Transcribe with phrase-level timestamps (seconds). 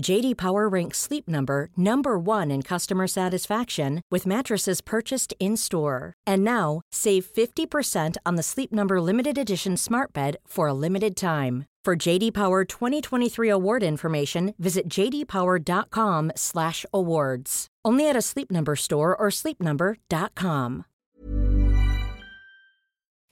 [0.00, 6.14] JD Power ranks Sleep Number number 1 in customer satisfaction with mattresses purchased in-store.
[6.26, 11.16] And now, save 50% on the Sleep Number limited edition Smart Bed for a limited
[11.16, 11.64] time.
[11.84, 17.66] For JD Power 2023 award information, visit jdpower.com/awards.
[17.84, 20.84] Only at a Sleep Number store or sleepnumber.com.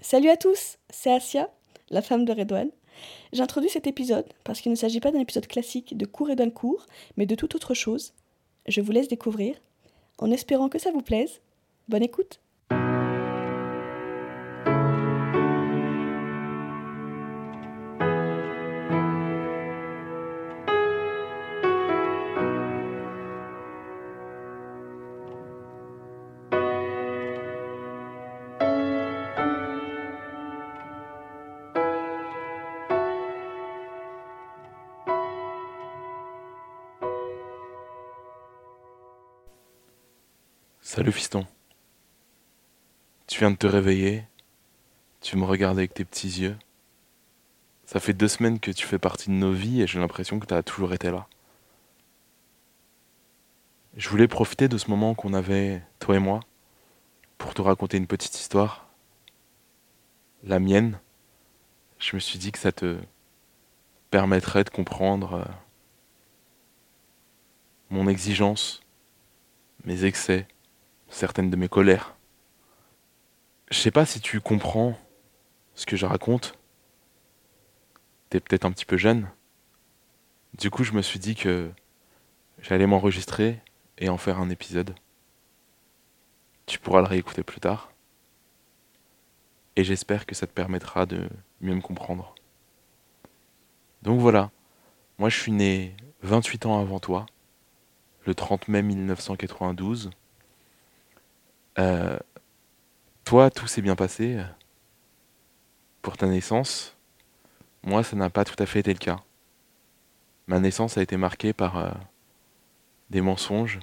[0.00, 1.48] Salut à tous, c'est Asia,
[1.90, 2.70] la femme de Redouane.
[3.32, 6.50] J'introduis cet épisode parce qu'il ne s'agit pas d'un épisode classique de cours et d'un
[6.50, 8.12] cours, mais de toute autre chose.
[8.66, 9.56] Je vous laisse découvrir,
[10.18, 11.40] en espérant que ça vous plaise.
[11.88, 12.40] Bonne écoute
[40.94, 41.44] Salut fiston.
[43.26, 44.22] Tu viens de te réveiller,
[45.20, 46.56] tu me regardes avec tes petits yeux.
[47.84, 50.46] Ça fait deux semaines que tu fais partie de nos vies et j'ai l'impression que
[50.46, 51.26] tu as toujours été là.
[53.96, 56.38] Je voulais profiter de ce moment qu'on avait, toi et moi,
[57.38, 58.86] pour te raconter une petite histoire.
[60.44, 61.00] La mienne.
[61.98, 63.00] Je me suis dit que ça te
[64.12, 65.52] permettrait de comprendre euh,
[67.90, 68.80] mon exigence,
[69.84, 70.46] mes excès,
[71.14, 72.16] certaines de mes colères.
[73.70, 74.98] Je sais pas si tu comprends
[75.74, 76.58] ce que je raconte.
[78.30, 79.28] T'es peut-être un petit peu jeune.
[80.58, 81.70] Du coup, je me suis dit que
[82.58, 83.60] j'allais m'enregistrer
[83.98, 84.94] et en faire un épisode.
[86.66, 87.92] Tu pourras le réécouter plus tard.
[89.76, 91.28] Et j'espère que ça te permettra de
[91.60, 92.34] mieux me comprendre.
[94.02, 94.50] Donc voilà,
[95.18, 97.26] moi je suis né 28 ans avant toi,
[98.26, 100.10] le 30 mai 1992.
[101.78, 102.18] Euh,
[103.24, 104.38] toi, tout s'est bien passé
[106.02, 106.96] pour ta naissance.
[107.82, 109.20] Moi, ça n'a pas tout à fait été le cas.
[110.46, 111.90] Ma naissance a été marquée par euh,
[113.10, 113.80] des mensonges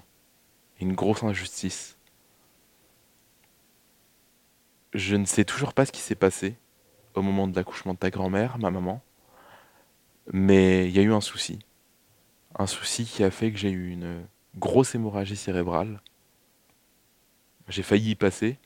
[0.79, 1.97] et une grosse injustice.
[4.93, 6.55] Je ne sais toujours pas ce qui s'est passé
[7.15, 9.01] au moment de l'accouchement de ta grand-mère, ma maman,
[10.31, 11.59] mais il y a eu un souci.
[12.57, 14.25] Un souci qui a fait que j'ai eu une
[14.55, 16.01] grosse hémorragie cérébrale
[17.67, 18.59] j'ai failli y passer,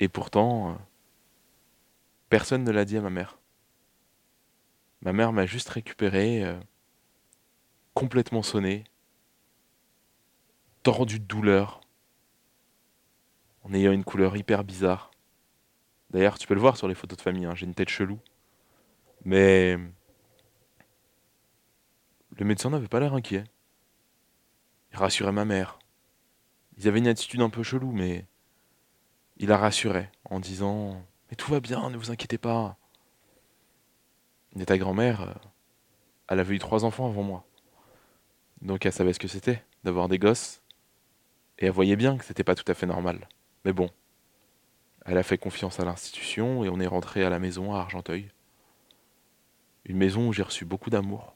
[0.00, 0.74] et pourtant, euh,
[2.28, 3.38] personne ne l'a dit à ma mère.
[5.02, 6.58] Ma mère m'a juste récupéré, euh,
[7.94, 8.84] complètement sonné,
[10.82, 11.80] tordu de douleur,
[13.64, 15.10] en ayant une couleur hyper bizarre.
[16.10, 18.18] D'ailleurs, tu peux le voir sur les photos de famille, hein, j'ai une tête chelou.
[19.24, 19.78] Mais
[22.36, 23.44] le médecin n'avait pas l'air inquiet.
[24.92, 25.78] Il rassurait ma mère.
[26.78, 28.26] Ils avaient une attitude un peu chelou, mais
[29.36, 32.76] il la rassurait en disant Mais tout va bien, ne vous inquiétez pas.
[34.58, 35.34] Et ta grand-mère, euh,
[36.28, 37.44] elle avait eu trois enfants avant moi.
[38.60, 40.62] Donc elle savait ce que c'était d'avoir des gosses.
[41.58, 43.28] Et elle voyait bien que c'était pas tout à fait normal.
[43.64, 43.90] Mais bon,
[45.04, 48.30] elle a fait confiance à l'institution et on est rentré à la maison à Argenteuil.
[49.84, 51.34] Une maison où j'ai reçu beaucoup d'amour.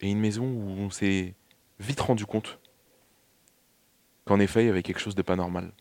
[0.00, 1.34] Et une maison où on s'est
[1.80, 2.58] vite rendu compte
[4.28, 5.72] qu'en effet, il y avait quelque chose de pas normal.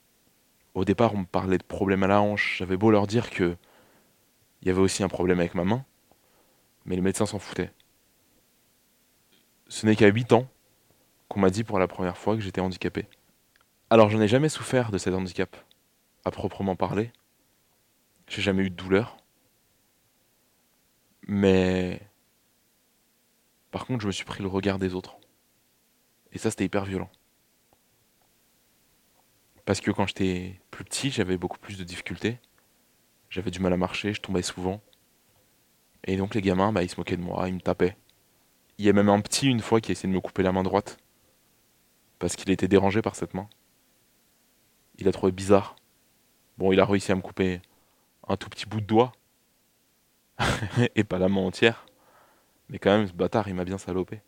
[0.73, 2.55] Au départ, on me parlait de problèmes à la hanche.
[2.57, 3.57] J'avais beau leur dire que
[4.61, 5.85] il y avait aussi un problème avec ma main,
[6.85, 7.71] mais les médecins s'en foutaient.
[9.67, 10.47] Ce n'est qu'à 8 ans
[11.27, 13.05] qu'on m'a dit pour la première fois que j'étais handicapé.
[13.89, 15.55] Alors, je n'ai jamais souffert de cet handicap,
[16.25, 17.11] à proprement parler.
[18.27, 19.17] J'ai jamais eu de douleur.
[21.27, 22.01] Mais.
[23.71, 25.17] Par contre, je me suis pris le regard des autres.
[26.31, 27.09] Et ça, c'était hyper violent.
[29.67, 32.39] Parce que quand j'étais plus petit, j'avais beaucoup plus de difficultés.
[33.29, 34.81] J'avais du mal à marcher, je tombais souvent.
[36.05, 37.97] Et donc les gamins, bah, ils se moquaient de moi, ils me tapaient.
[38.77, 40.53] Il y a même un petit une fois qui a essayé de me couper la
[40.53, 40.97] main droite.
[42.17, 43.49] Parce qu'il était dérangé par cette main.
[44.99, 45.75] Il a trouvé bizarre.
[46.57, 47.61] Bon, il a réussi à me couper
[48.25, 49.11] un tout petit bout de doigt.
[50.95, 51.85] Et pas la main entière.
[52.69, 54.21] Mais quand même, ce bâtard, il m'a bien salopé.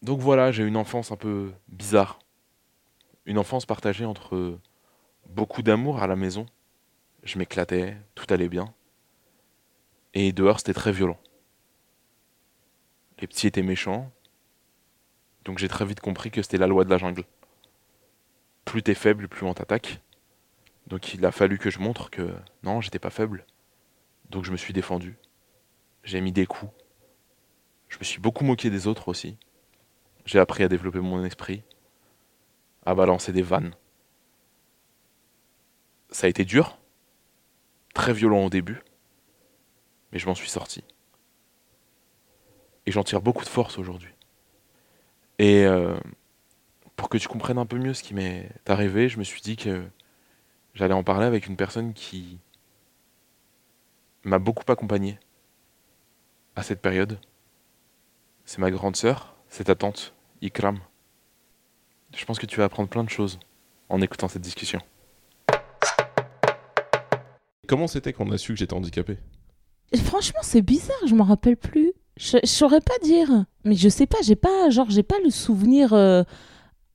[0.00, 2.18] Donc voilà, j'ai une enfance un peu bizarre.
[3.28, 4.58] Une enfance partagée entre
[5.26, 6.46] beaucoup d'amour à la maison.
[7.24, 8.72] Je m'éclatais, tout allait bien.
[10.14, 11.18] Et dehors, c'était très violent.
[13.20, 14.10] Les petits étaient méchants.
[15.44, 17.24] Donc j'ai très vite compris que c'était la loi de la jungle.
[18.64, 20.00] Plus t'es faible, plus on t'attaque.
[20.86, 23.44] Donc il a fallu que je montre que non, j'étais pas faible.
[24.30, 25.18] Donc je me suis défendu.
[26.02, 26.72] J'ai mis des coups.
[27.90, 29.36] Je me suis beaucoup moqué des autres aussi.
[30.24, 31.62] J'ai appris à développer mon esprit,
[32.88, 33.74] à balancer des vannes.
[36.08, 36.78] Ça a été dur,
[37.92, 38.80] très violent au début,
[40.10, 40.82] mais je m'en suis sorti.
[42.86, 44.14] Et j'en tire beaucoup de force aujourd'hui.
[45.38, 45.98] Et euh,
[46.96, 49.56] pour que tu comprennes un peu mieux ce qui m'est arrivé, je me suis dit
[49.56, 49.86] que
[50.72, 52.38] j'allais en parler avec une personne qui
[54.24, 55.20] m'a beaucoup accompagné
[56.56, 57.20] à cette période.
[58.46, 60.80] C'est ma grande sœur, c'est ta tante, Ikram.
[62.28, 63.38] Je pense que tu vas apprendre plein de choses
[63.88, 64.80] en écoutant cette discussion.
[67.66, 69.16] Comment c'était qu'on a su que j'étais handicapé?
[70.04, 71.94] Franchement, c'est bizarre, je m'en rappelle plus.
[72.18, 73.46] Je, je saurais pas dire.
[73.64, 75.94] Mais je sais pas, j'ai pas, genre, j'ai pas le souvenir.
[75.94, 76.22] euh,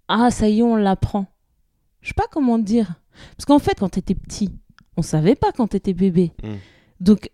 [0.07, 1.25] ah, ça y est, on l'apprend.
[2.01, 2.93] Je sais pas comment dire.
[3.35, 4.51] Parce qu'en fait, quand t'étais petit,
[4.97, 6.33] on savait pas quand t'étais bébé.
[6.43, 6.53] Mm.
[6.99, 7.31] Donc,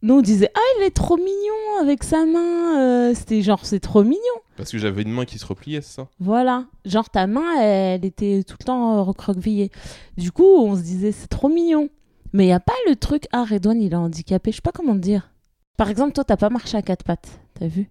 [0.00, 2.80] nous, on disait, ah, il est trop mignon avec sa main.
[3.10, 4.40] euh, C'était genre, c'est trop mignon.
[4.56, 6.08] Parce que j'avais une main qui se repliait, c'est ça?
[6.20, 6.66] Voilà.
[6.84, 9.70] Genre, ta main, elle était tout le temps euh, recroquevillée.
[10.18, 11.88] Du coup, on se disait, c'est trop mignon.
[12.34, 14.50] Mais il n'y a pas le truc, ah, Redouane, il est handicapé.
[14.52, 15.30] Je sais pas comment te dire.
[15.76, 17.40] Par exemple, toi, t'as pas marché à quatre pattes.
[17.58, 17.90] T'as vu?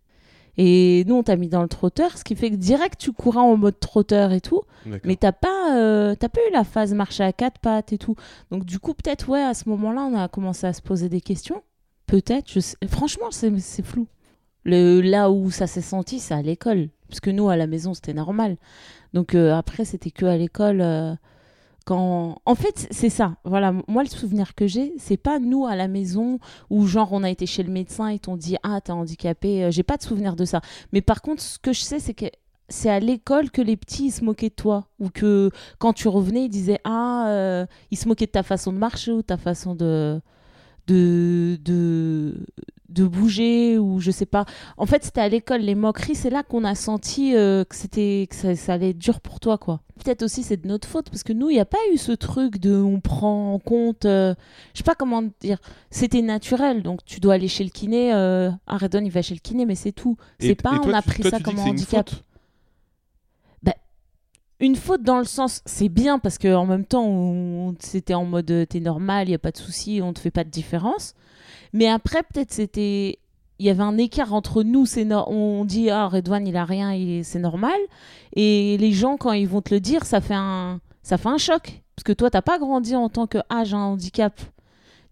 [0.58, 3.40] Et nous, on t'a mis dans le trotteur, ce qui fait que direct, tu courais
[3.40, 4.62] en mode trotteur et tout.
[5.06, 8.16] Mais t'as pas, euh, pas eu la phase marcher à quatre pattes et tout.
[8.52, 11.22] Donc, du coup, peut-être, ouais, à ce moment-là, on a commencé à se poser des
[11.22, 11.64] questions.
[12.06, 12.52] Peut-être.
[12.52, 14.08] Je sais- Franchement, c'est c'est flou.
[14.64, 16.90] Le, là où ça s'est senti, c'est à l'école.
[17.10, 18.58] Parce que nous, à la maison, c'était normal.
[19.14, 20.82] Donc euh, après, c'était que à l'école.
[20.82, 21.16] euh,
[21.86, 22.40] quand...
[22.46, 23.38] En fait, c'est ça.
[23.44, 27.24] Voilà, moi, le souvenir que j'ai, c'est pas nous à la maison où, genre, on
[27.24, 29.66] a été chez le médecin et t'ont dit Ah, t'es handicapé.
[29.66, 30.62] Euh, J'ai pas de souvenir de ça.
[30.94, 32.26] Mais par contre, ce que je sais, c'est que
[32.70, 34.88] c'est à l'école que les petits ils se moquaient de toi.
[35.00, 35.50] Ou que
[35.80, 39.22] quand tu revenais, ils disaient Ah, ils se moquaient de ta façon de marcher ou
[39.24, 40.22] ta façon de.
[40.88, 42.46] De, de,
[42.92, 44.46] de bouger ou je sais pas.
[44.78, 48.28] En fait, c'était à l'école, les moqueries, c'est là qu'on a senti euh, que c'était
[48.30, 49.82] que ça, ça allait être dur pour toi, quoi.
[50.04, 52.12] Peut-être aussi c'est de notre faute parce que nous, il n'y a pas eu ce
[52.12, 54.06] truc de on prend en compte.
[54.06, 54.34] euh,
[54.74, 55.60] je sais pas comment dire.
[55.92, 58.14] C'était naturel, donc tu dois aller chez le kiné.
[58.14, 60.18] Euh, Aredon, il va chez le kiné, mais c'est tout.
[60.40, 62.10] C'est pas toi, on a tu- pris toi, ça comme un handicap.
[62.10, 62.24] faute
[64.62, 68.52] Une faute dans le sens, c'est bien parce que en même temps, c'était en mode
[68.52, 71.16] euh, t'es normal, il y a pas de souci, on te fait pas de différence.
[71.74, 73.18] Mais après, peut-être c'était,
[73.58, 76.96] il y avait un écart entre nous, c'est on dit ah Redouane il a rien,
[77.24, 77.80] c'est normal,
[78.36, 81.40] et les gens quand ils vont te le dire, ça fait un, ça fait un
[81.40, 84.40] choc parce que toi t'as pas grandi en tant que ah j'ai un handicap.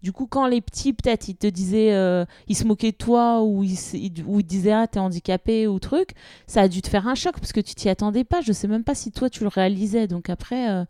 [0.02, 3.42] Du coup, quand les petits, peut-être, ils te disaient, euh, ils se moquaient de toi
[3.42, 6.10] ou ils, s- ils- ou ils disaient, ah, t'es handicapé ou truc,
[6.46, 8.40] ça a dû te faire un choc parce que tu t'y attendais pas.
[8.40, 10.06] Je sais même pas si toi, tu le réalisais.
[10.06, 10.84] Donc après, euh,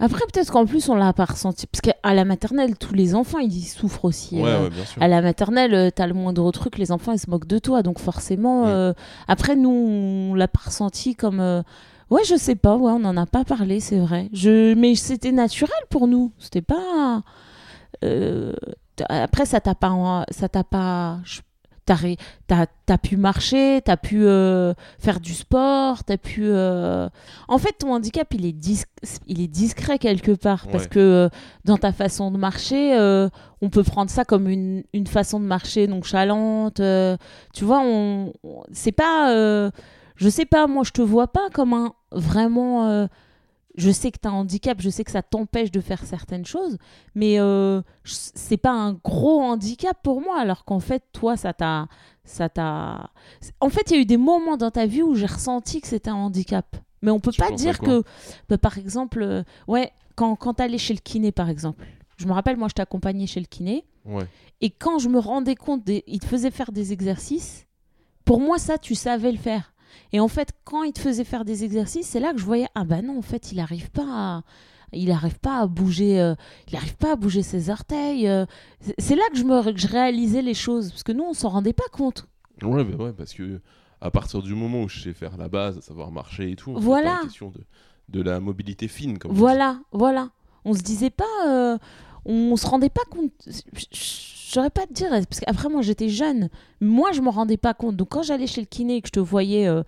[0.00, 1.66] après peut-être qu'en plus, on l'a pas ressenti.
[1.68, 4.36] Parce qu'à la maternelle, tous les enfants, ils souffrent aussi.
[4.42, 5.00] Ouais, euh, ouais, bien sûr.
[5.00, 7.82] à la maternelle, t'as le moindre truc, les enfants, ils se moquent de toi.
[7.84, 8.68] Donc forcément, Mm.
[8.68, 8.92] euh,
[9.28, 11.38] après, nous, on l'a pas ressenti comme...
[11.40, 11.62] euh,
[12.10, 14.28] Ouais, je sais pas, ouais, on n'en a pas parlé, c'est vrai.
[14.32, 14.74] Je...
[14.74, 16.32] Mais c'était naturel pour nous.
[16.40, 17.22] C'était pas...
[18.04, 18.52] euh,
[19.08, 20.24] Après, ça t'a pas...
[20.30, 21.18] Ça t'a pas...
[22.46, 26.42] T'as t'as pu marcher, t'as pu euh, faire du sport, t'as pu...
[26.44, 27.08] euh,
[27.48, 28.84] En fait, ton handicap, il est, dis-
[29.26, 30.66] il est discret quelque part.
[30.70, 31.28] Parce que euh,
[31.64, 32.94] dans ta façon de marcher,
[33.60, 36.80] on peut prendre ça comme une, une façon de marcher nonchalante.
[37.54, 39.32] tu vois, on, on- c'est pas.
[40.14, 43.08] je sais pas, moi, je te vois pas comme un vraiment.
[43.76, 46.44] Je sais que tu as un handicap, je sais que ça t'empêche de faire certaines
[46.44, 46.78] choses,
[47.14, 51.88] mais euh, c'est pas un gros handicap pour moi, alors qu'en fait, toi, ça t'a.
[52.24, 53.10] Ça t'a...
[53.60, 55.88] En fait, il y a eu des moments dans ta vie où j'ai ressenti que
[55.88, 56.76] c'était un handicap.
[57.02, 58.04] Mais on peut Tu pas dire que,
[58.48, 61.84] bah, par exemple, euh, ouais, quand, quand t'allais chez le kiné, par exemple.
[62.18, 63.84] Je me rappelle, moi, je t'accompagnais chez le kiné.
[64.04, 64.26] Ouais.
[64.60, 66.04] Et quand je me rendais compte, des...
[66.06, 67.66] il te faisait faire des exercices,
[68.24, 69.72] pour moi, ça, tu savais le faire.
[70.12, 72.66] Et en fait, quand il te faisait faire des exercices, c'est là que je voyais,
[72.74, 74.42] ah bah non, en fait, il n'arrive pas à...
[74.92, 76.34] Il n'arrive pas à bouger, euh,
[76.68, 78.26] il arrive pas à bouger ses orteils.
[78.26, 78.44] euh.
[78.98, 81.48] C'est- là que je me, que je réalisais les choses, parce que nous, on s'en
[81.50, 82.26] rendait pas compte.
[82.60, 83.60] Ouais, bah ouais, parce que
[84.00, 86.74] à partir du moment où je sais faire la base, à savoir marcher et tout,
[86.76, 87.20] Voilà.
[87.22, 87.60] question de,
[88.08, 89.18] de la mobilité fine.
[89.18, 89.30] Comme.
[89.30, 90.30] Voilà, voilà.
[90.64, 91.78] On se disait pas, euh,
[92.30, 93.32] on se rendait pas compte.
[94.52, 96.48] J'aurais pas à te dire, parce qu'après moi j'étais jeune,
[96.80, 97.96] moi je m'en rendais pas compte.
[97.96, 99.82] Donc quand j'allais chez le kiné et que je te voyais, euh,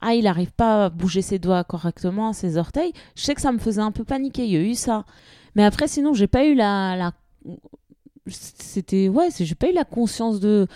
[0.00, 3.52] ah il arrive pas à bouger ses doigts correctement, ses orteils, je sais que ça
[3.52, 4.44] me faisait un peu paniquer.
[4.44, 5.04] Il y a eu ça.
[5.54, 7.12] Mais après sinon j'ai pas eu la, la...
[8.26, 10.66] c'était ouais, j'ai pas eu la conscience de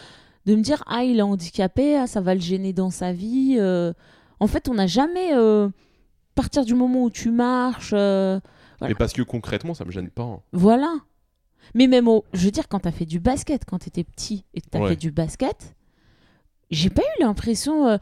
[0.44, 3.56] de me dire ah il est handicapé, ah, ça va le gêner dans sa vie.
[3.58, 3.92] euh.
[4.40, 5.68] En fait on n'a jamais euh,
[6.34, 7.94] partir du moment où tu marches.
[8.80, 10.22] Mais parce que concrètement, ça me gêne pas.
[10.24, 10.40] hein.
[10.52, 10.94] voilà.
[11.74, 14.60] Mais même, au, je veux dire, quand t'as fait du basket, quand t'étais petit et
[14.60, 14.90] que t'as Ouais.
[14.90, 15.74] fait du basket,
[16.70, 17.86] j'ai pas eu l'impression.
[17.88, 17.96] euh,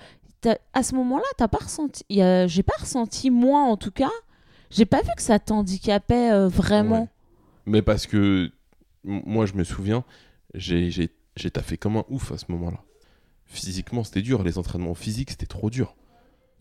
[0.75, 2.05] à ce moment-là, t'as pas ressenti.
[2.11, 4.11] J'ai pas ressenti, moi en tout cas,
[4.71, 7.03] j'ai pas vu que ça t'handicapait euh, vraiment.
[7.03, 7.09] Ouais.
[7.65, 8.53] Mais parce que
[9.05, 10.05] moi, je me souviens,
[10.55, 11.09] j'ai
[11.53, 12.81] taffé comme un ouf à ce moment-là.
[13.47, 14.43] Physiquement, c'était dur.
[14.43, 15.95] Les entraînements physiques, c'était trop dur.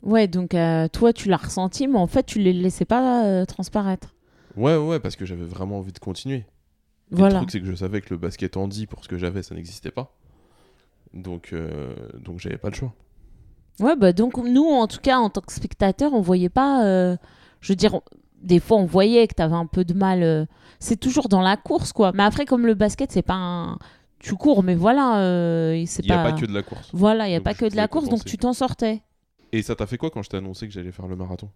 [0.03, 3.45] Ouais, donc euh, toi, tu l'as ressenti, mais en fait, tu les laissais pas euh,
[3.45, 4.13] transparaître.
[4.55, 6.35] Ouais, ouais, parce que j'avais vraiment envie de continuer.
[6.37, 6.45] Et
[7.11, 7.37] Le Voilà.
[7.37, 9.91] truc, c'est que je savais que le basket handi, pour ce que j'avais, ça n'existait
[9.91, 10.13] pas.
[11.13, 12.93] Donc, euh, donc j'avais pas le choix.
[13.79, 16.83] Ouais, bah donc nous, en tout cas, en tant que spectateur, on voyait pas.
[17.61, 18.01] je veux dire,
[18.41, 20.47] des fois, on voyait que t'avais un peu de mal.
[20.79, 22.11] c'est toujours dans la course, quoi.
[22.13, 23.77] Mais après, comme le basket, c'est pas un.
[24.19, 26.21] Tu cours, mais voilà, euh, c'est Il n'y pas.
[26.23, 26.89] a pas que de la course.
[26.93, 29.01] Voilà, il y a Donc, pas que de la course, donc tu t'en sortais.
[29.53, 31.49] Et ça t'a fait quoi quand je t'ai annoncé que j'allais faire le marathon?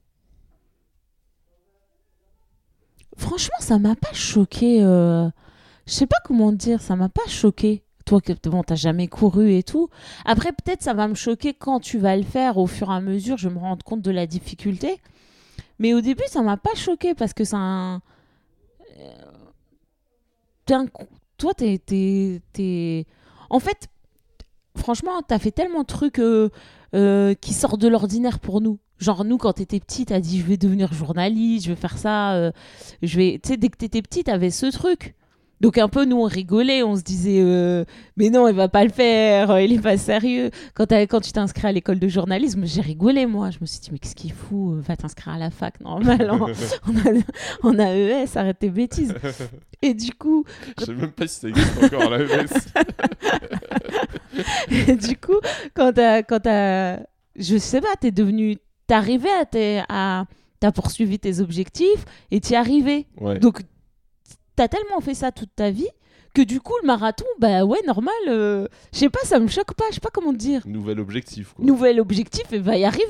[3.17, 4.83] Franchement, ça m'a pas choqué.
[4.83, 5.29] euh,
[5.87, 7.83] Je sais pas comment dire, ça m'a pas choqué.
[8.05, 9.89] Toi, bon, t'as jamais couru et tout.
[10.25, 13.01] Après, peut-être ça va me choquer quand tu vas le faire au fur et à
[13.01, 13.37] mesure.
[13.37, 15.01] Je me rends compte de la difficulté.
[15.79, 18.01] Mais au début, ça m'a pas choqué parce que c'est un.
[18.99, 19.23] euh,
[20.71, 20.85] un
[21.37, 23.05] Toi, t'es-
[23.49, 23.89] En fait,
[24.77, 26.49] franchement, t'as fait tellement de trucs euh,
[26.95, 28.79] euh, qui sortent de l'ordinaire pour nous.
[28.99, 32.33] Genre, nous, quand t'étais petit, t'as dit je vais devenir journaliste, je vais faire ça.
[32.33, 32.51] euh,
[33.03, 33.39] je vais.
[33.43, 35.15] Tu sais, dès que t'étais petit, t'avais ce truc.
[35.59, 37.83] Donc, un peu, nous, on rigolait, on se disait euh,
[38.15, 40.51] mais non, il va pas le faire, euh, il est pas sérieux.
[40.75, 43.49] Quand, tu t'es inscrit à l'école de journalisme, j'ai rigolé, moi.
[43.49, 46.29] Je me suis dit mais qu'est-ce qu'il fout euh, Va t'inscrire à la fac, normal.
[46.29, 46.39] hein.
[46.87, 47.11] on, a,
[47.63, 49.13] on a ES, arrête tes bêtises.
[49.81, 50.43] Et du coup,
[50.79, 52.45] Je sais même pas si ça existe encore à ES.
[54.87, 55.39] Et du coup,
[55.73, 56.99] quand t'as, quand t'as,
[57.35, 59.29] je sais pas, t'es devenu, t'es arrivé
[59.89, 60.25] à,
[60.59, 62.55] t'as poursuivi tes objectifs et t'y.
[63.19, 63.39] Ouais.
[63.39, 63.61] Donc,
[64.57, 65.87] t'as tellement fait ça toute ta vie
[66.33, 68.13] que du coup, le marathon, bah ouais, normal.
[68.27, 70.61] euh, je sais pas, ça me choque pas, je sais pas comment te dire.
[70.65, 71.53] Nouvel objectif.
[71.53, 71.63] Quoi.
[71.65, 73.05] Nouvel objectif et va y arriver.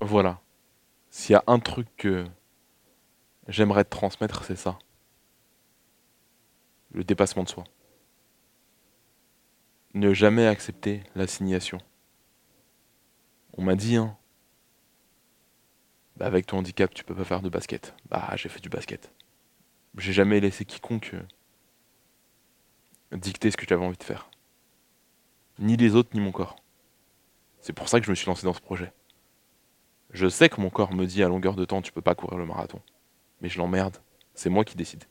[0.00, 0.40] Voilà.
[1.10, 2.24] S'il y a un truc que
[3.48, 4.78] j'aimerais te transmettre, c'est ça.
[6.92, 7.64] Le dépassement de soi.
[9.94, 11.78] Ne jamais accepter l'assignation.
[13.56, 14.16] On m'a dit, hein.
[16.16, 17.94] Bah avec ton handicap, tu peux pas faire de basket.
[18.08, 19.10] Bah j'ai fait du basket.
[19.98, 24.30] J'ai jamais laissé quiconque euh, dicter ce que j'avais envie de faire.
[25.58, 26.56] Ni les autres, ni mon corps.
[27.60, 28.92] C'est pour ça que je me suis lancé dans ce projet.
[30.10, 32.38] Je sais que mon corps me dit à longueur de temps tu peux pas courir
[32.38, 32.80] le marathon.
[33.40, 33.98] Mais je l'emmerde.
[34.34, 35.04] C'est moi qui décide.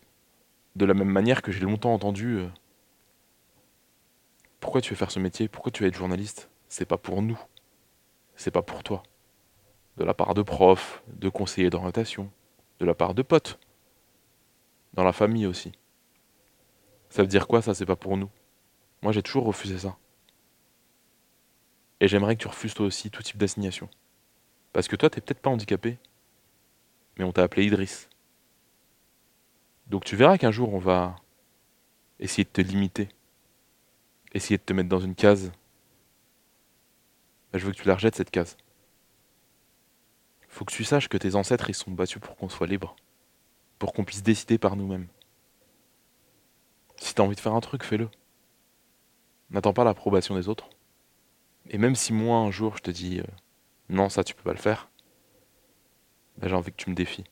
[0.76, 2.48] De la même manière que j'ai longtemps entendu euh,
[4.60, 5.48] Pourquoi tu veux faire ce métier?
[5.48, 6.50] Pourquoi tu veux être journaliste?
[6.70, 7.40] C'est pas pour nous.
[8.36, 9.04] C'est pas pour toi.
[9.98, 12.32] De la part de profs, de conseillers d'orientation,
[12.80, 13.60] de la part de potes.
[14.94, 15.72] Dans la famille aussi.
[17.10, 18.30] Ça veut dire quoi ça C'est pas pour nous?
[19.02, 19.98] Moi j'ai toujours refusé ça.
[22.00, 23.90] Et j'aimerais que tu refuses toi aussi tout type d'assignation.
[24.74, 26.00] Parce que toi, t'es peut-être pas handicapé,
[27.18, 28.10] mais on t'a appelé Idriss.
[29.88, 31.16] Donc tu verras qu'un jour, on va
[32.20, 33.10] essayer de te limiter,
[34.34, 35.52] essayer de te mettre dans une case.
[37.52, 38.58] Bah, je veux que tu la rejettes, cette case.
[40.54, 42.96] Faut que tu saches que tes ancêtres, ils sont battus pour qu'on soit libre,
[43.80, 45.08] pour qu'on puisse décider par nous-mêmes.
[46.98, 48.08] Si t'as envie de faire un truc, fais-le.
[49.50, 50.70] N'attends pas l'approbation des autres.
[51.72, 53.20] Et même si moi, un jour, je te dis...
[53.20, 53.24] euh,
[53.90, 54.92] non, ça tu peux pas le faire,
[56.38, 57.24] bah, j'ai envie que tu me défies.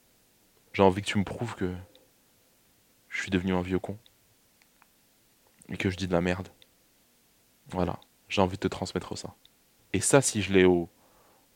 [0.74, 1.72] J'ai envie que tu me prouves que
[3.08, 4.00] je suis devenu un vieux con.
[5.70, 6.50] Et que je dis de la merde.
[7.68, 8.00] Voilà,
[8.30, 9.36] j'ai envie de te transmettre ça.
[9.94, 10.90] Et ça, si je l'ai au,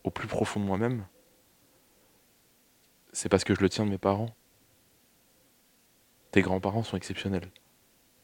[0.04, 1.08] au plus profond de moi-même,
[3.16, 4.36] c'est parce que je le tiens de mes parents.
[6.32, 7.50] Tes grands-parents sont exceptionnels.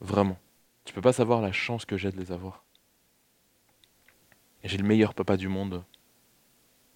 [0.01, 0.37] Vraiment.
[0.83, 2.65] Tu peux pas savoir la chance que j'ai de les avoir.
[4.65, 5.85] J'ai le meilleur papa du monde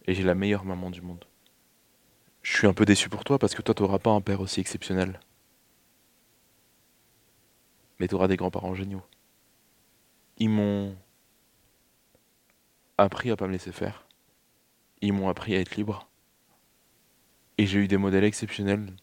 [0.05, 1.23] et j'ai la meilleure maman du monde.
[2.41, 4.59] Je suis un peu déçu pour toi parce que toi, t'auras pas un père aussi
[4.59, 5.21] exceptionnel.
[7.99, 9.03] Mais t'auras des grands-parents géniaux.
[10.37, 10.97] Ils m'ont
[12.97, 14.05] appris à pas me laisser faire.
[14.99, 16.09] Ils m'ont appris à être libre.
[17.57, 18.93] Et j'ai eu des modèles exceptionnels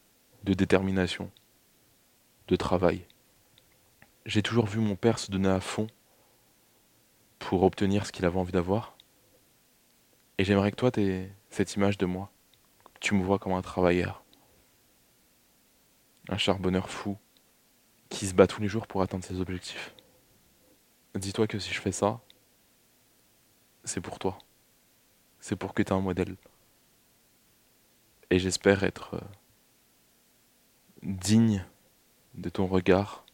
[0.44, 1.30] de détermination,
[2.48, 3.06] de travail.
[4.26, 5.86] J'ai toujours vu mon père se donner à fond
[7.38, 8.96] pour obtenir ce qu'il avait envie d'avoir.
[10.38, 12.30] Et j'aimerais que toi, tu cette image de moi.
[13.00, 14.22] Tu me vois comme un travailleur.
[16.28, 17.18] Un charbonneur fou
[18.08, 19.94] qui se bat tous les jours pour atteindre ses objectifs.
[21.14, 22.20] Dis-toi que si je fais ça,
[23.84, 24.38] c'est pour toi.
[25.40, 26.36] C'est pour que tu aies un modèle.
[28.32, 29.20] Et j'espère être euh,
[31.02, 31.66] digne
[32.32, 33.26] de ton regard.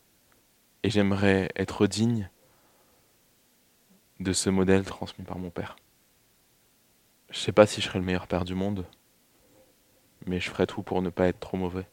[0.82, 2.28] Et j'aimerais être digne
[4.18, 5.76] de ce modèle transmis par mon père.
[7.30, 8.86] Je sais pas si je serai le meilleur père du monde,
[10.26, 11.86] mais je ferai tout pour ne pas être trop mauvais.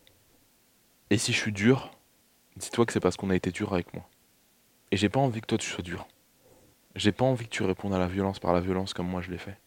[1.12, 1.92] Et si je suis dur,
[2.56, 4.10] dis-toi que c'est parce qu'on a été dur avec moi.
[4.90, 6.08] Et j'ai pas envie que toi tu sois dur.
[6.96, 9.30] J'ai pas envie que tu répondes à la violence par la violence comme moi je
[9.30, 9.60] l'ai fait.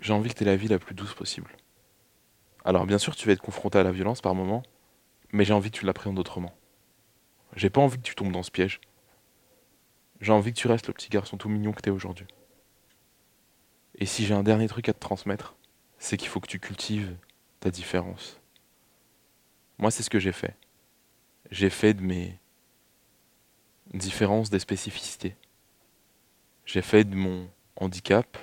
[0.00, 1.54] J'ai envie que tu aies la vie la plus douce possible.
[2.64, 4.62] Alors bien sûr tu vas être confronté à la violence par moments,
[5.32, 6.54] mais j'ai envie que tu l'appréhendes autrement.
[7.56, 8.80] J'ai pas envie que tu tombes dans ce piège.
[10.20, 12.26] J'ai envie que tu restes le petit garçon tout mignon que t'es aujourd'hui.
[13.96, 15.54] Et si j'ai un dernier truc à te transmettre,
[15.98, 17.16] c'est qu'il faut que tu cultives
[17.60, 18.40] ta différence.
[19.78, 20.54] Moi, c'est ce que j'ai fait.
[21.50, 22.38] J'ai fait de mes
[23.94, 25.36] différences des spécificités.
[26.64, 28.36] J'ai fait de mon handicap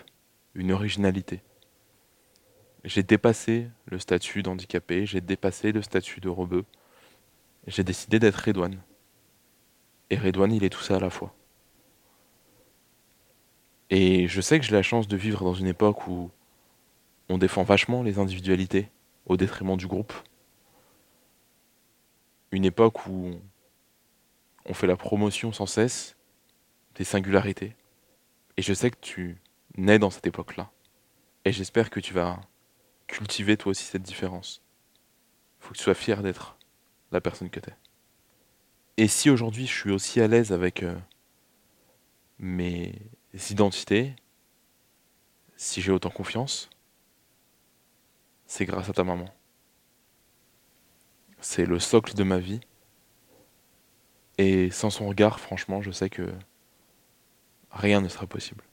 [0.55, 1.41] une originalité.
[2.86, 6.65] J'ai dépassé le statut d'handicapé, j'ai dépassé le statut de rebeu.
[7.65, 8.80] J'ai décidé d'être Redouane.
[10.12, 11.34] Et Redouane, il est tout ça à la fois.
[13.89, 16.30] Et je sais que j'ai la chance de vivre dans une époque où
[17.27, 18.92] on défend vachement les individualités
[19.25, 20.13] au détriment du groupe.
[22.51, 23.32] Une époque où
[24.68, 26.15] on fait la promotion sans cesse
[26.94, 27.76] des singularités.
[28.58, 29.38] Et je sais que tu
[29.76, 30.69] nais dans cette époque-là.
[31.45, 32.39] Et j'espère que tu vas
[33.08, 34.62] cultiver toi aussi cette différence.
[35.60, 36.58] Faut que tu sois fier d'être
[37.12, 37.76] la personne que tu es.
[38.98, 40.96] Et si aujourd'hui je suis aussi à l'aise avec euh,
[42.39, 42.94] mes
[43.50, 44.15] identités,
[45.58, 46.70] si j'ai autant confiance,
[48.46, 49.34] c'est grâce à ta maman.
[51.39, 52.62] C'est le socle de ma vie.
[54.38, 56.34] Et sans son regard, franchement, je sais que
[57.72, 58.63] rien ne sera possible.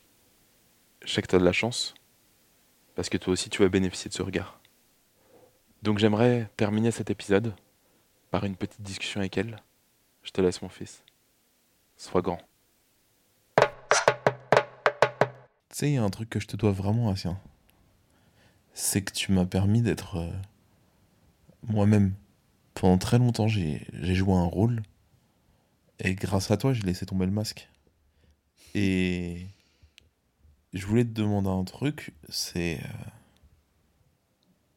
[1.05, 1.95] Je sais que tu as de la chance,
[2.95, 4.61] parce que toi aussi tu vas bénéficier de ce regard.
[5.83, 7.55] Donc j'aimerais terminer cet épisode
[8.31, 9.57] par une petite discussion avec elle.
[10.23, 11.03] Je te laisse mon fils.
[11.97, 12.41] Sois grand.
[15.73, 17.39] Tu sais, il y a un truc que je te dois vraiment, Asien.
[18.75, 20.31] C'est que tu m'as permis d'être euh,
[21.63, 22.15] moi-même.
[22.75, 24.83] Pendant très longtemps, j'ai joué un rôle.
[25.99, 27.69] Et grâce à toi, j'ai laissé tomber le masque.
[28.75, 29.47] Et
[30.73, 32.79] je voulais te demander un truc, c'est...
[32.79, 33.09] euh,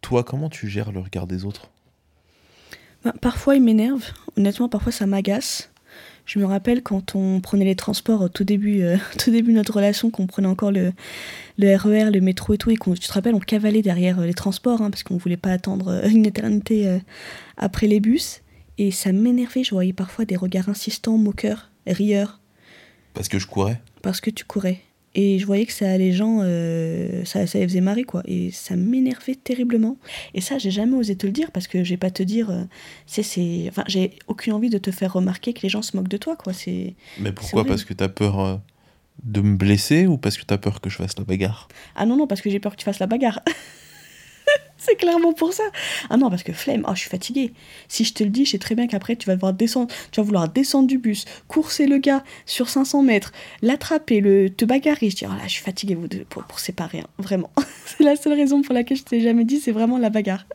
[0.02, 1.70] Toi, comment tu gères le regard des autres?
[3.04, 4.04] Bah, parfois, il m'énerve.
[4.38, 5.72] Honnêtement, parfois, ça m'agace.
[6.26, 9.58] Je me rappelle quand on prenait les transports au tout début, euh, tout début de
[9.58, 10.92] notre relation, qu'on prenait encore le,
[11.58, 14.26] le RER, le métro et tout, et qu'on, tu te rappelles, on cavalait derrière euh,
[14.26, 17.00] les transports, hein, parce qu'on voulait pas attendre une éternité euh,
[17.58, 18.42] après les bus.
[18.78, 22.42] Et ça m'énervait, je voyais parfois des regards insistants, moqueurs, rieurs,
[23.14, 23.82] Parce que je courais?
[24.02, 24.82] Parce que tu courais.
[25.18, 28.22] Et je voyais que ça les gens, euh, ça, ça les faisait marrer, quoi.
[28.26, 29.98] Et ça m'énervait terriblement.
[30.34, 32.64] Et ça, j'ai jamais osé te le dire parce que j'ai pas te dire, euh,
[33.08, 36.10] c'est, c'est, enfin, j'ai aucune envie de te faire remarquer que les gens se moquent
[36.10, 36.52] de toi, quoi.
[36.52, 37.64] C'est, Mais pourquoi?
[37.64, 38.58] Parce que t'as peur euh,
[39.24, 41.70] de me blesser ou parce que t'as peur que je fasse la bagarre?
[41.96, 43.40] Ah non non, parce que j'ai peur que tu fasses la bagarre.
[44.90, 45.64] c'est clairement pour ça.
[46.10, 46.86] Ah non, parce que flemme.
[46.88, 47.54] Oh, je suis fatiguée.
[47.88, 50.20] Si je te le dis, je sais très bien qu'après tu vas devoir descendre, tu
[50.20, 55.10] vas vouloir descendre du bus, courser le gars sur 500 mètres, l'attraper, le te bagarrer.
[55.10, 57.08] Je dis, oh là, je suis fatiguée vous pour, pour séparer, hein.
[57.18, 57.52] vraiment.
[57.86, 60.46] c'est la seule raison pour laquelle je t'ai jamais dit, c'est vraiment la bagarre.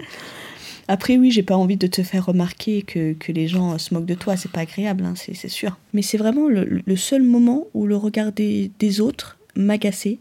[0.88, 4.07] Après, oui, j'ai pas envie de te faire remarquer que, que les gens se moquent
[4.07, 5.79] de toi, c'est pas agréable, hein, c'est sûr.
[5.93, 10.19] Mais c'est vraiment le, le seul moment où le regard des, des autres m'agaçait.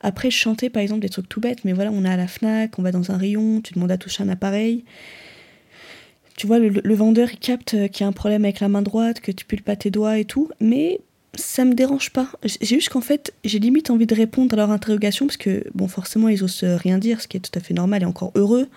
[0.00, 2.28] Après, je chantais par exemple des trucs tout bêtes, mais voilà, on est à la
[2.28, 4.84] Fnac, on va dans un rayon, tu demandes à toucher un appareil.
[6.36, 8.68] Tu vois, le, le vendeur, il capte euh, qu'il y a un problème avec la
[8.68, 11.00] main droite, que tu pulles pas tes doigts et tout, mais
[11.34, 12.28] ça me dérange pas.
[12.44, 15.88] J'ai juste qu'en fait, j'ai limite envie de répondre à leur interrogation, parce que, bon,
[15.88, 18.68] forcément, ils osent rien dire, ce qui est tout à fait normal et encore heureux.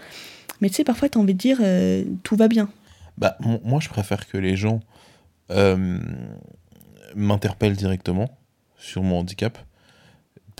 [0.59, 2.69] Mais tu sais, parfois, t'as envie de dire euh, tout va bien.
[3.17, 4.79] Bah, moi, je préfère que les gens
[5.51, 5.99] euh,
[7.15, 8.37] m'interpellent directement
[8.77, 9.59] sur mon handicap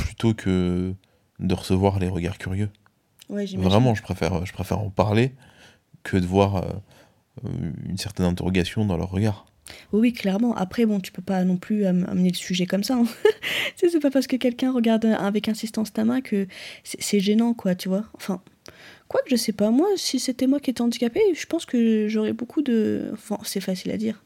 [0.04, 0.94] plutôt que
[1.40, 2.70] de recevoir les regards curieux.
[3.30, 3.46] Ouais.
[3.56, 5.32] Vraiment, je préfère, je préfère en parler
[6.04, 6.62] que de voir euh,
[7.46, 7.50] euh,
[7.88, 9.46] une certaine interrogation dans leur regard.
[9.94, 10.54] Oui, clairement.
[10.56, 12.96] Après, bon, tu peux pas non plus am- amener le sujet comme ça.
[12.98, 13.06] hein.
[13.78, 16.48] C'est pas parce que quelqu'un regarde avec insistance ta main que
[16.84, 18.06] c'est gênant, quoi, tu vois.
[18.16, 18.42] Enfin,
[19.08, 19.72] quoi que je sais pas.
[19.72, 23.10] Moi, si c'était moi qui étais handicapée, je pense que j'aurais beaucoup de.
[23.14, 24.24] Enfin, c'est facile à dire.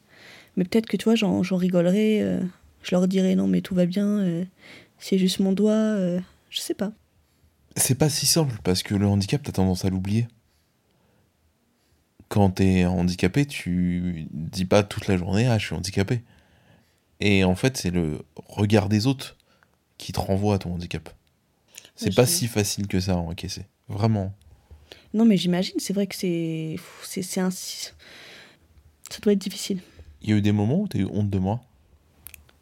[0.57, 2.19] Mais peut-être que, tu vois, j'en j'en rigolerais.
[2.21, 2.39] euh,
[2.81, 4.07] je leur dirais non, mais tout va bien.
[4.07, 4.43] euh,
[4.99, 5.71] c'est juste mon doigt.
[5.73, 6.91] euh, je sais pas.
[7.77, 10.27] C'est pas si simple parce que le handicap, t'as tendance à l'oublier.
[12.29, 16.23] Quand t'es handicapé, tu dis pas toute la journée Ah, je suis handicapé.
[17.19, 19.37] Et en fait, c'est le regard des autres
[19.97, 21.09] qui te renvoie à ton handicap.
[21.95, 23.65] C'est pas si facile que ça à encaisser.
[23.87, 24.33] Vraiment.
[25.13, 26.75] Non, mais j'imagine, c'est vrai que c'est.
[27.03, 27.51] C'est c'est un.
[27.51, 27.91] Ça
[29.21, 29.79] doit être difficile.
[30.21, 31.61] Il y a eu des moments où t'as eu honte de moi.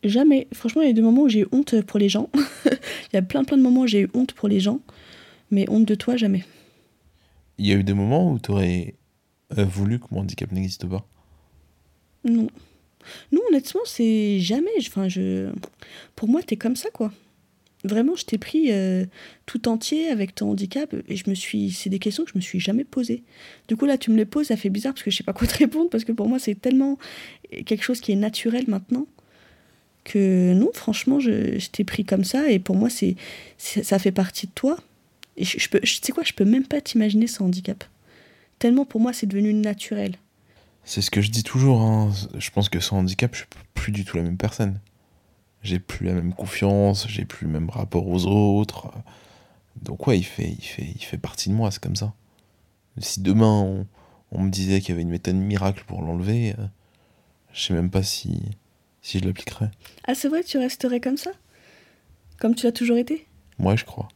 [0.03, 0.47] Jamais.
[0.53, 2.29] Franchement, il y a eu des moments où j'ai eu honte pour les gens.
[2.65, 4.81] il y a plein plein de moments où j'ai eu honte pour les gens.
[5.49, 6.43] Mais honte de toi, jamais.
[7.57, 8.95] Il y a eu des moments où t'aurais
[9.57, 11.07] euh, voulu que mon handicap n'existe pas?
[12.25, 12.47] Non.
[13.31, 14.71] Non, honnêtement, c'est jamais.
[14.79, 15.51] Enfin, je.
[16.15, 17.11] Pour moi, t'es comme ça, quoi.
[17.85, 19.05] Vraiment, je t'ai pris euh,
[19.45, 21.71] tout entier avec ton handicap et je me suis.
[21.71, 23.23] C'est des questions que je me suis jamais posées.
[23.67, 25.33] Du coup, là, tu me les poses, ça fait bizarre parce que je sais pas
[25.33, 26.97] quoi te répondre parce que pour moi, c'est tellement
[27.65, 29.05] quelque chose qui est naturel maintenant
[30.03, 33.15] que non, franchement, je, t'ai pris comme ça et pour moi, c'est,
[33.57, 34.77] ça fait partie de toi.
[35.37, 37.83] Et je, peux, je- tu sais quoi, je peux même pas t'imaginer sans handicap.
[38.59, 40.15] Tellement pour moi, c'est devenu naturel.
[40.85, 41.81] C'est ce que je dis toujours.
[41.81, 42.11] hein.
[42.37, 44.79] Je pense que sans handicap, je suis plus du tout la même personne.
[45.61, 48.91] J'ai plus la même confiance, j'ai plus le même rapport aux autres.
[49.81, 52.13] Donc ouais, il fait, il fait, il fait partie de moi, c'est comme ça.
[52.99, 53.87] Si demain on,
[54.31, 56.65] on me disait qu'il y avait une méthode miracle pour l'enlever, euh,
[57.53, 58.39] je sais même pas si,
[59.03, 59.69] si je l'appliquerais.
[60.05, 61.31] Ah, c'est vrai, tu resterais comme ça?
[62.39, 63.27] Comme tu l'as toujours été?
[63.59, 64.07] Moi, je crois.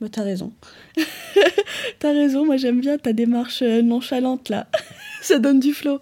[0.00, 0.52] Bah, t'as raison.
[1.98, 4.66] t'as raison, moi j'aime bien ta démarche euh, nonchalante là.
[5.22, 6.00] ça donne du flow.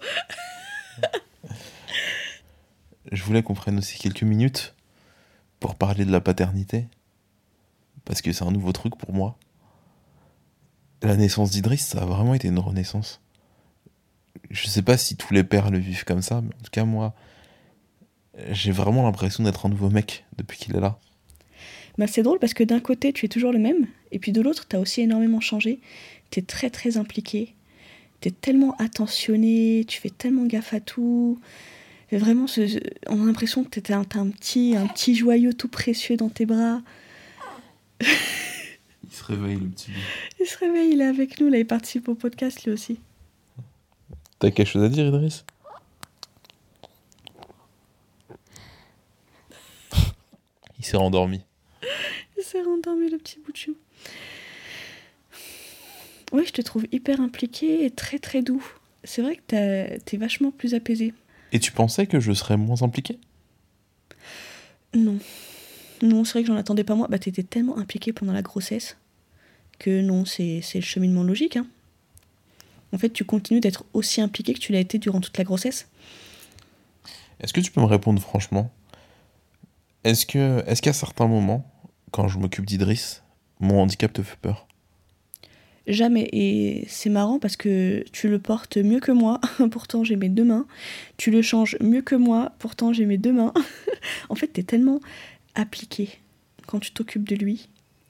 [3.11, 4.73] Je voulais qu'on prenne aussi quelques minutes
[5.59, 6.87] pour parler de la paternité.
[8.05, 9.37] Parce que c'est un nouveau truc pour moi.
[11.01, 13.21] La naissance d'Idriss, ça a vraiment été une renaissance.
[14.49, 16.85] Je sais pas si tous les pères le vivent comme ça, mais en tout cas,
[16.85, 17.13] moi,
[18.51, 20.97] j'ai vraiment l'impression d'être un nouveau mec depuis qu'il est là.
[21.97, 24.41] Bah, c'est drôle parce que d'un côté tu es toujours le même, et puis de
[24.41, 25.79] l'autre t'as aussi énormément changé.
[26.31, 27.53] T'es très très impliqué.
[28.21, 31.39] T'es tellement attentionné, tu fais tellement gaffe à tout.
[32.11, 35.51] Et vraiment, ce- on a l'impression que t'étais un, t'as un petit, un petit joyau
[35.53, 36.81] tout précieux dans tes bras.
[38.01, 39.97] Il se réveille, le petit bout.
[40.39, 42.99] Il se réveille, il est avec nous, là, il participe au podcast lui aussi.
[44.39, 45.45] T'as quelque chose à dire, Idriss?
[50.83, 51.39] Il s'est rendormi.
[52.37, 53.77] Il s'est rendormi, le petit bout de chou.
[56.33, 58.61] Ouais, je te trouve hyper impliqué et très très doux.
[59.05, 61.13] C'est vrai que t'es vachement plus apaisé.
[61.53, 63.17] Et tu pensais que je serais moins impliqué?
[64.93, 65.19] Non.
[66.01, 67.07] Non, c'est vrai que j'en attendais pas moi.
[67.07, 68.97] Bah, t'étais tellement impliqué pendant la grossesse
[69.79, 71.55] que non, c'est c'est le cheminement logique.
[71.55, 71.65] hein.
[72.91, 75.87] En fait, tu continues d'être aussi impliqué que tu l'as été durant toute la grossesse.
[77.39, 78.69] Est-ce que tu peux me répondre franchement?
[80.03, 81.71] Est-ce que, est-ce qu'à certains moments,
[82.11, 83.23] quand je m'occupe d'Idriss,
[83.59, 84.67] mon handicap te fait peur?
[85.87, 86.29] Jamais.
[86.31, 89.39] Et c'est marrant parce que tu le portes mieux que moi,
[89.71, 90.65] pourtant j'ai mes deux mains.
[91.17, 93.53] Tu le changes mieux que moi, pourtant j'ai mes deux mains.
[94.29, 94.99] en fait, t'es tellement
[95.55, 96.09] appliqué
[96.67, 97.69] quand tu t'occupes de lui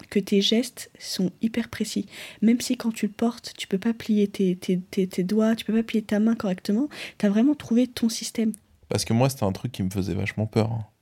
[0.09, 2.05] que tes gestes sont hyper précis.
[2.43, 5.55] Même si quand tu le portes, tu peux pas plier tes, tes, tes, tes doigts,
[5.55, 8.51] tu peux pas plier ta main correctement, t'as vraiment trouvé ton système.
[8.89, 10.92] Parce que moi, c'était un truc qui me faisait vachement peur.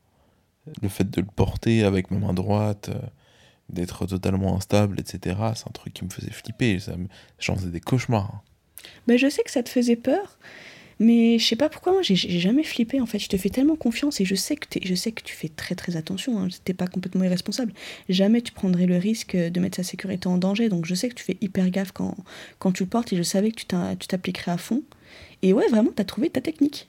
[0.82, 3.00] Le fait de le porter avec ma main droite, euh,
[3.69, 6.80] d'être totalement instable, etc., c'est un truc qui me faisait flipper.
[6.80, 7.08] Ça me-
[7.39, 8.32] J'en faisais des cauchemars.
[8.36, 8.41] hein.
[9.08, 10.38] Ben, je sais que ça te faisait peur,
[11.00, 13.19] mais je sais pas pourquoi, moi j'ai jamais flippé en fait.
[13.19, 15.50] Je te fais tellement confiance et je sais que, t'es- je sais que tu fais
[15.50, 16.47] très très attention, hein.
[16.63, 17.74] t'es pas complètement irresponsable.
[18.10, 21.15] Jamais tu prendrais le risque de mettre sa sécurité en danger, donc je sais que
[21.15, 22.15] tu fais hyper gaffe quand,
[22.60, 24.82] quand tu le portes et je savais que tu t'appliquerais à fond.
[25.43, 26.88] Et ouais, vraiment, t'as trouvé ta technique.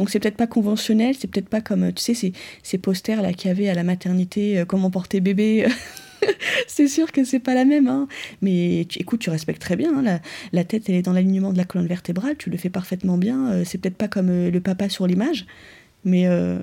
[0.00, 2.32] Donc c'est peut-être pas conventionnel, c'est peut-être pas comme, tu sais, ces,
[2.62, 5.68] ces posters là qu'il y avait à la maternité, euh, comment porter bébé.
[6.68, 8.08] c'est sûr que c'est pas la même, hein.
[8.40, 9.98] Mais tu- écoute, tu respectes très bien.
[9.98, 10.20] hein, la,
[10.52, 13.50] la tête, elle est dans l'alignement de la colonne vertébrale, tu le fais parfaitement bien.
[13.50, 15.44] euh, c'est peut-être pas comme euh, le papa sur l'image,
[16.06, 16.60] mais euh,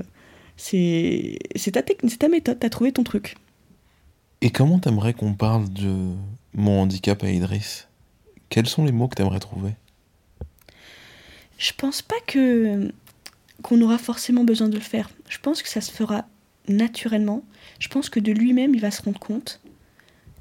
[0.56, 3.36] c'est c'est ta, ta méthode, t'as trouvé ton truc.
[4.42, 5.94] Et comment t'aimerais qu'on parle de
[6.56, 7.88] mon handicap à Idriss?
[8.50, 9.74] Quels sont les mots que t'aimerais trouver?
[11.60, 12.92] Je pense pas que
[13.64, 15.10] qu'on aura forcément besoin de le faire.
[15.30, 16.26] Je pense que ça se fera
[16.68, 17.44] naturellement.
[17.80, 19.62] Je pense que de lui-même, il va se rendre compte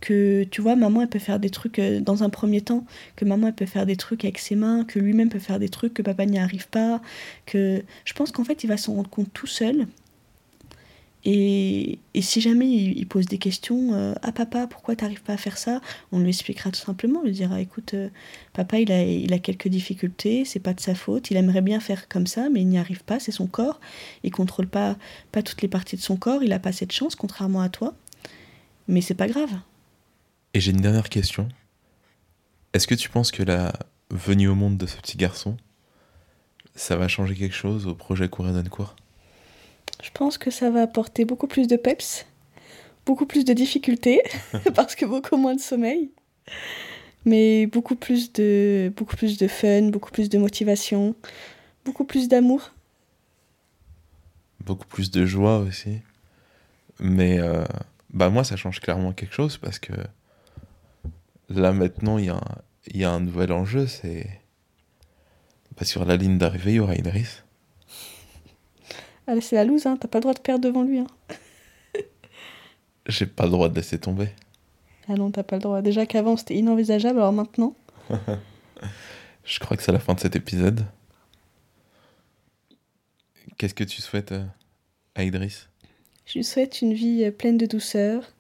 [0.00, 2.84] que tu vois, maman elle peut faire des trucs euh, dans un premier temps,
[3.16, 5.68] que maman elle peut faire des trucs avec ses mains, que lui-même peut faire des
[5.68, 7.00] trucs que papa n'y arrive pas,
[7.46, 9.86] que je pense qu'en fait il va s'en rendre compte tout seul.
[11.28, 15.58] Et, si jamais il, pose des questions, euh, ah papa, pourquoi t'arrives pas à faire
[15.58, 15.80] ça?
[16.12, 18.10] On lui expliquera tout simplement, on lui dira, écoute, euh,
[18.52, 21.80] papa il a, il a quelques difficultés, c'est pas de sa faute, il aimerait bien
[21.80, 23.80] faire comme ça, mais il n'y arrive pas, c'est son corps,
[24.22, 24.96] il contrôle pas,
[25.32, 27.96] pas toutes les parties de son corps, il a pas cette chance, contrairement à toi.
[28.86, 29.50] Mais c'est pas grave.
[30.54, 31.48] Et j'ai une dernière question.
[32.72, 33.72] Est-ce que tu penses que la
[34.10, 35.56] venue au monde de ce petit garçon,
[36.76, 38.94] ça va changer quelque chose au projet Cour et Doncourt
[40.06, 42.26] Je pense que ça va apporter beaucoup plus de peps,
[43.06, 44.22] beaucoup plus de difficultés,
[44.76, 46.12] parce que beaucoup moins de sommeil,
[47.24, 51.16] mais beaucoup plus de, beaucoup plus de fun, beaucoup plus de motivation,
[51.84, 52.72] beaucoup plus d'amour.
[54.60, 55.98] Beaucoup plus de joie aussi.
[57.00, 57.64] Mais euh,
[58.12, 59.92] bah moi, ça change clairement quelque chose parce que
[61.48, 62.58] là maintenant, il y, a un-
[62.94, 64.40] y a un nouvel enjeu, c'est...
[65.76, 67.44] Bah, sur la ligne d'arrivée, il y aura Idriss.
[69.26, 70.98] Allez, c'est la loose, hein, t'as pas le droit de perdre devant lui.
[70.98, 71.06] Hein.
[73.06, 74.28] J'ai pas le droit de laisser tomber.
[75.08, 75.82] Ah non, t'as pas le droit.
[75.82, 77.74] Déjà qu'avant c'était inenvisageable, alors maintenant?
[79.44, 80.84] Je crois que c'est la fin de cet épisode.
[83.58, 84.44] Qu'est-ce que tu souhaites euh,
[85.14, 85.68] à Idriss?
[86.26, 88.32] Je lui souhaite une vie euh, pleine de douceur,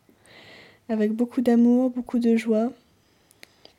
[0.88, 2.72] avec beaucoup d'amour, beaucoup de joie,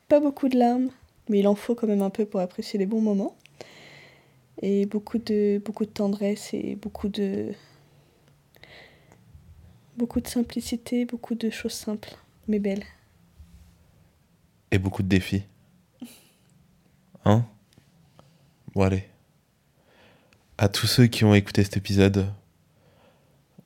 [0.08, 0.88] pas beaucoup de larmes,
[1.28, 3.36] mais il en faut quand même un peu pour apprécier les bons moments,
[4.62, 7.52] et beaucoup de, beaucoup de tendresse et beaucoup de,
[9.96, 12.14] beaucoup de simplicité, beaucoup de choses simples,
[12.46, 12.84] mais belles.
[14.70, 15.44] Et beaucoup de défis.
[17.24, 17.44] Hein?
[18.74, 19.04] Bon allez.
[20.56, 22.26] À tous ceux qui ont écouté cet épisode,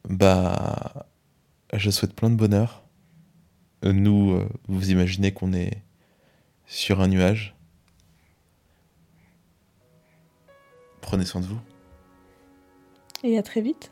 [0.09, 1.07] bah,
[1.73, 2.83] je souhaite plein de bonheur.
[3.83, 5.83] Nous, euh, vous imaginez qu'on est
[6.67, 7.55] sur un nuage.
[11.03, 11.61] Prenez soin de vous.
[13.23, 13.92] Et à très vite.